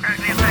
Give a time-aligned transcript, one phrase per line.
[0.00, 0.47] Currently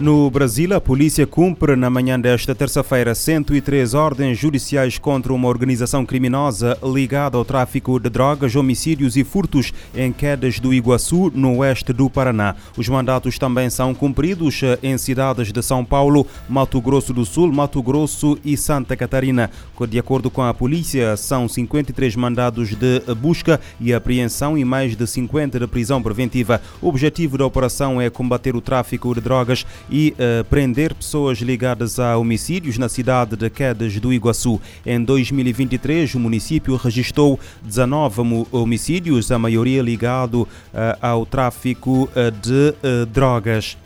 [0.00, 6.06] No Brasil, a polícia cumpre na manhã desta terça-feira 103 ordens judiciais contra uma organização
[6.06, 11.92] criminosa ligada ao tráfico de drogas, homicídios e furtos em quedas do Iguaçu, no oeste
[11.92, 12.56] do Paraná.
[12.78, 17.82] Os mandatos também são cumpridos em cidades de São Paulo, Mato Grosso do Sul, Mato
[17.82, 19.50] Grosso e Santa Catarina.
[19.86, 25.06] De acordo com a polícia, são 53 mandados de busca e apreensão e mais de
[25.06, 26.58] 50 de prisão preventiva.
[26.80, 31.98] O objetivo da operação é combater o tráfico de drogas e uh, prender pessoas ligadas
[31.98, 34.60] a homicídios na cidade de Quedas do Iguaçu.
[34.86, 40.48] Em 2023, o município registrou 19 homicídios, a maioria ligado uh,
[41.00, 42.74] ao tráfico uh, de
[43.12, 43.76] drogas.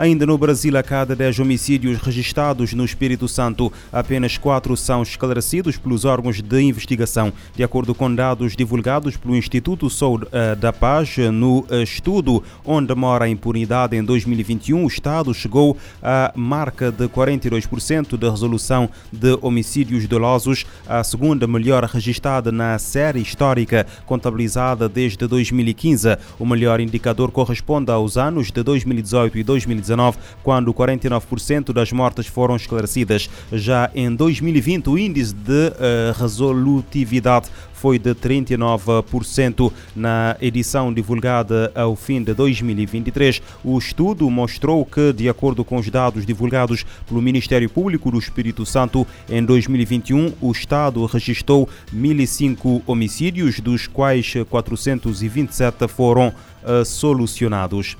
[0.00, 5.76] Ainda no Brasil, a cada 10 homicídios registrados no Espírito Santo, apenas 4 são esclarecidos
[5.76, 7.30] pelos órgãos de investigação.
[7.54, 12.94] De acordo com dados divulgados pelo Instituto Sou eh, da Paz, no eh, estudo Onde
[12.94, 19.38] Mora a Impunidade em 2021, o Estado chegou à marca de 42% de resolução de
[19.42, 26.16] homicídios dolosos, a segunda melhor registrada na série histórica contabilizada desde 2015.
[26.38, 29.89] O melhor indicador corresponde aos anos de 2018 e 2019
[30.42, 33.28] quando 49% das mortes foram esclarecidas.
[33.52, 41.96] Já em 2020, o índice de uh, resolutividade foi de 39% na edição divulgada ao
[41.96, 43.40] fim de 2023.
[43.64, 48.66] O estudo mostrou que, de acordo com os dados divulgados pelo Ministério Público do Espírito
[48.66, 57.96] Santo, em 2021 o Estado registrou 1.005 homicídios, dos quais 427 foram uh, solucionados.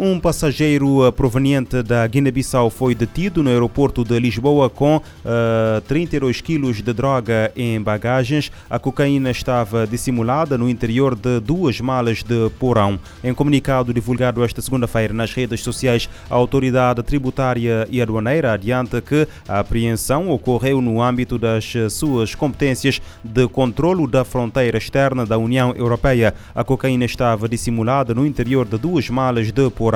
[0.00, 5.82] Um passageiro eh, proveniente da Guiné-Bissau foi detido no aeroporto de Lisboa com uh, eh,
[5.88, 8.52] 32 quilos de droga em bagagens.
[8.70, 12.96] A cocaína estava dissimulada no interior de duas malas de porão.
[13.24, 19.26] Em comunicado divulgado esta segunda-feira nas redes sociais, a autoridade tributária e aduaneira adianta que
[19.48, 25.74] a apreensão ocorreu no âmbito das suas competências de controlo da fronteira externa da União
[25.74, 26.32] Europeia.
[26.54, 29.87] A cocaína estava dissimulada no interior de duas malas de porão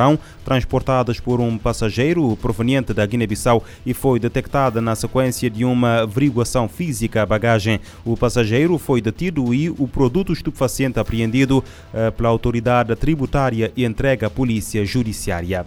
[0.44, 6.69] Transportadas por um passageiro proveniente da Guiné-Bissau e foi detectada na sequência de uma averiguação
[6.69, 7.80] física à bagagem.
[8.04, 14.25] O passageiro foi detido e o produto estupefaciente apreendido eh, pela autoridade tributária e entregue
[14.25, 15.66] à polícia judiciária.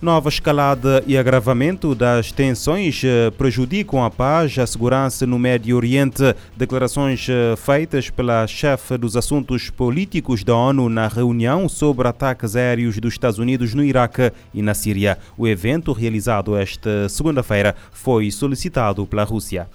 [0.00, 5.76] Nova escalada e agravamento das tensões eh, prejudicam a paz e a segurança no Médio
[5.76, 6.36] Oriente.
[6.56, 12.96] Declarações eh, feitas pela chefe dos assuntos políticos da ONU na reunião sobre ataques aéreos
[13.00, 15.18] dos Estados Unidos no Iraque e na Síria.
[15.36, 19.68] O evento, realizado esta segunda-feira, foi solicitado pela Rússia.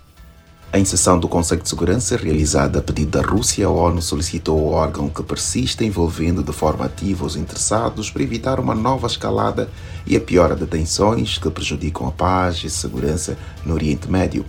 [0.75, 4.73] Em sessão do Conselho de Segurança realizada a pedido da Rússia, a ONU solicitou ao
[4.73, 9.69] órgão que persista envolvendo de forma ativa os interessados para evitar uma nova escalada
[10.03, 14.43] e a piora de tensões que prejudicam a paz e segurança no Oriente Médio.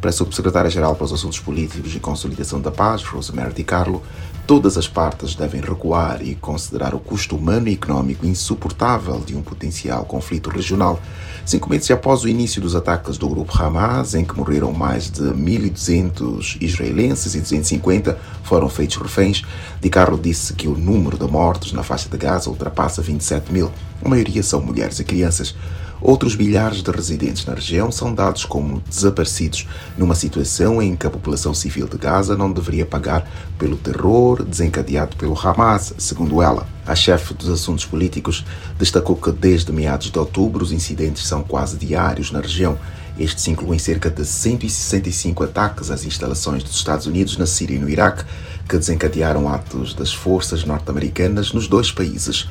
[0.00, 4.02] Para a Subsecretária-Geral para os Assuntos Políticos e Consolidação da Paz, Rosemary Di Carlo,
[4.46, 9.42] todas as partes devem recuar e considerar o custo humano e econômico insuportável de um
[9.42, 10.98] potencial conflito regional
[11.44, 15.22] Cinco meses após o início dos ataques do grupo Hamas, em que morreram mais de
[15.22, 19.42] 1.200 israelenses e 250 foram feitos reféns,
[19.80, 23.72] Di Carlo disse que o número de mortos na faixa de Gaza ultrapassa 27 mil.
[24.04, 25.54] A maioria são mulheres e crianças.
[26.02, 29.68] Outros milhares de residentes na região são dados como desaparecidos,
[29.98, 33.28] numa situação em que a população civil de Gaza não deveria pagar
[33.58, 36.66] pelo terror desencadeado pelo Hamas, segundo ela.
[36.86, 38.44] A chefe dos assuntos políticos
[38.78, 42.78] destacou que desde meados de outubro os incidentes são quase diários na região.
[43.18, 47.90] Estes incluem cerca de 165 ataques às instalações dos Estados Unidos na Síria e no
[47.90, 48.24] Iraque,
[48.66, 52.48] que desencadearam atos das forças norte-americanas nos dois países.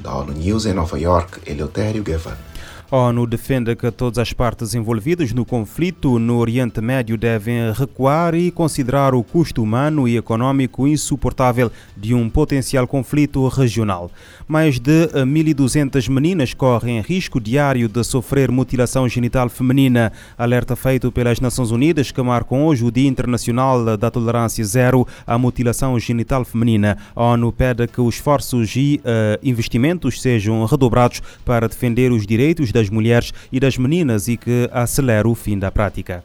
[0.00, 2.51] Da ONU News em Nova York, Eleutério Guevara.
[2.92, 8.34] A ONU defende que todas as partes envolvidas no conflito no Oriente Médio devem recuar
[8.34, 14.10] e considerar o custo humano e econômico insuportável de um potencial conflito regional.
[14.46, 20.12] Mais de 1.200 meninas correm risco diário de sofrer mutilação genital feminina.
[20.36, 25.38] Alerta feito pelas Nações Unidas que marcam hoje o Dia Internacional da Tolerância Zero à
[25.38, 26.98] Mutilação Genital Feminina.
[27.16, 32.70] A ONU pede que os esforços e uh, investimentos sejam redobrados para defender os direitos
[32.70, 36.24] das das mulheres e das meninas e que acelera o fim da prática.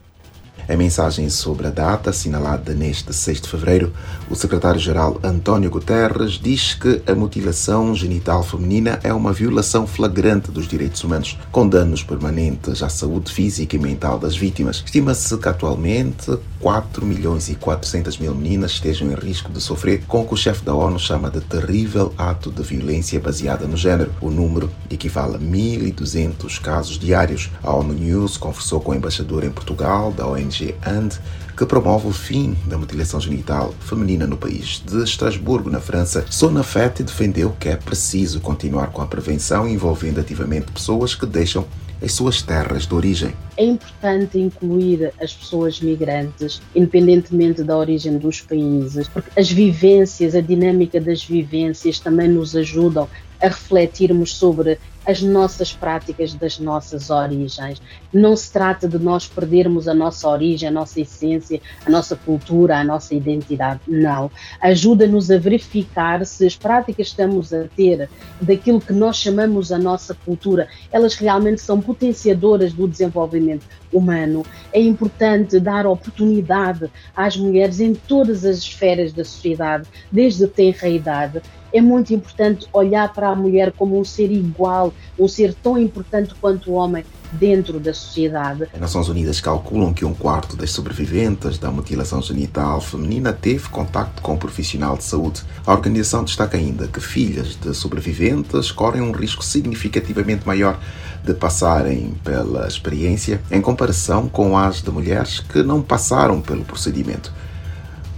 [0.68, 3.90] Em mensagem sobre a data, assinalada neste 6 de fevereiro,
[4.28, 10.68] o secretário-geral António Guterres diz que a mutilação genital feminina é uma violação flagrante dos
[10.68, 14.82] direitos humanos, com danos permanentes à saúde física e mental das vítimas.
[14.84, 20.20] Estima-se que atualmente 4 milhões e 400 mil meninas estejam em risco de sofrer com
[20.20, 24.12] o que o chefe da ONU chama de terrível ato de violência baseada no género.
[24.20, 27.48] O número equivale a 1.200 casos diários.
[27.62, 30.74] A ONU News conversou com o embaixador em Portugal da ONG energy.
[30.84, 31.18] And
[31.58, 34.80] que promove o fim da mutilação genital feminina no país.
[34.86, 40.20] De Estrasburgo, na França, Sona Fett defendeu que é preciso continuar com a prevenção envolvendo
[40.20, 41.66] ativamente pessoas que deixam
[42.00, 43.32] as suas terras de origem.
[43.56, 50.40] É importante incluir as pessoas migrantes, independentemente da origem dos países, porque as vivências, a
[50.40, 53.08] dinâmica das vivências também nos ajudam
[53.42, 54.78] a refletirmos sobre
[55.08, 57.80] as nossas práticas das nossas origens.
[58.12, 61.47] Não se trata de nós perdermos a nossa origem, a nossa essência,
[61.84, 63.80] a nossa cultura, a nossa identidade.
[63.86, 64.30] Não.
[64.60, 68.08] Ajuda-nos a verificar se as práticas que estamos a ter
[68.40, 74.44] daquilo que nós chamamos a nossa cultura, elas realmente são potenciadoras do desenvolvimento humano.
[74.72, 80.88] É importante dar oportunidade às mulheres em todas as esferas da sociedade, desde a tenra
[80.88, 81.42] idade,
[81.72, 86.34] é muito importante olhar para a mulher como um ser igual, um ser tão importante
[86.40, 88.68] quanto o homem dentro da sociedade.
[88.72, 94.22] As Nações Unidas calculam que um quarto das sobreviventes da mutilação genital feminina teve contato
[94.22, 95.42] com um profissional de saúde.
[95.66, 100.78] A organização destaca ainda que filhas de sobreviventes correm um risco significativamente maior
[101.22, 107.32] de passarem pela experiência em comparação com as de mulheres que não passaram pelo procedimento.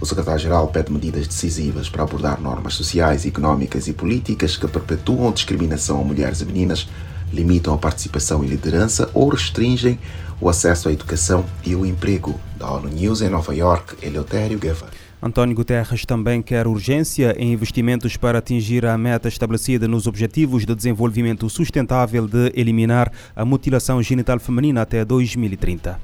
[0.01, 6.01] O secretário-geral pede medidas decisivas para abordar normas sociais, económicas e políticas que perpetuam discriminação
[6.01, 6.89] a mulheres e meninas,
[7.31, 9.99] limitam a participação e liderança ou restringem
[10.41, 12.39] o acesso à educação e o emprego.
[12.57, 14.91] Da ONU News em Nova York, Eleutério Guevara.
[15.21, 20.73] António Guterres também quer urgência em investimentos para atingir a meta estabelecida nos Objetivos de
[20.73, 25.99] Desenvolvimento Sustentável de eliminar a mutilação genital feminina até 2030.